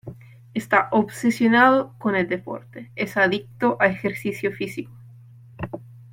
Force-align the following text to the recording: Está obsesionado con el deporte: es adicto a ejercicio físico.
Está 0.55 0.87
obsesionado 0.91 1.93
con 1.99 2.15
el 2.15 2.27
deporte: 2.27 2.91
es 2.95 3.17
adicto 3.17 3.77
a 3.79 3.85
ejercicio 3.85 4.51
físico. 4.51 4.91